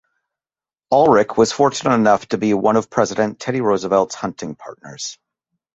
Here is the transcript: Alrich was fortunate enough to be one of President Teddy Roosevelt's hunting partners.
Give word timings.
Alrich 0.91 1.37
was 1.37 1.51
fortunate 1.51 1.93
enough 1.93 2.25
to 2.29 2.39
be 2.39 2.55
one 2.55 2.75
of 2.75 2.89
President 2.89 3.39
Teddy 3.39 3.61
Roosevelt's 3.61 4.15
hunting 4.15 4.55
partners. 4.55 5.19